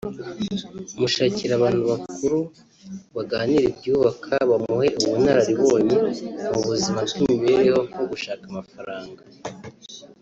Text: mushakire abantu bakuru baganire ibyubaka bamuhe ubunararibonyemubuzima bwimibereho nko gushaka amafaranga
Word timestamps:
mushakire 0.99 1.53
abantu 1.55 1.81
bakuru 1.91 2.39
baganire 3.15 3.65
ibyubaka 3.71 4.33
bamuhe 4.51 4.87
ubunararibonyemubuzima 5.01 6.99
bwimibereho 7.09 7.79
nko 7.89 8.03
gushaka 8.11 8.43
amafaranga 8.51 9.21